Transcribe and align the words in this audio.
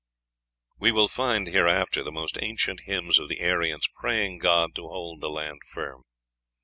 We 0.79 0.91
will 0.91 1.07
find 1.07 1.45
hereafter 1.45 2.03
the 2.03 2.11
most 2.11 2.35
ancient 2.41 2.79
hymns 2.85 3.19
of 3.19 3.29
the 3.29 3.39
Aryans 3.43 3.87
praying 3.99 4.39
God 4.39 4.73
to 4.73 4.87
hold 4.87 5.21
the 5.21 5.29
land 5.29 5.59
firm. 5.69 6.05